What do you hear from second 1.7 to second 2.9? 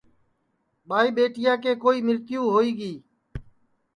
کوئی مرتیو ہوئی